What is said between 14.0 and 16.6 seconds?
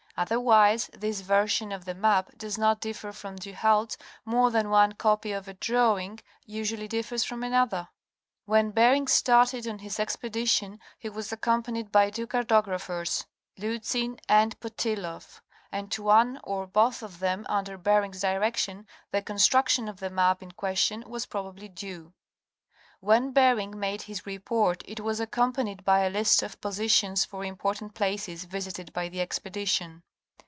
Lauridsen) Luzhin and Potiloff, and to one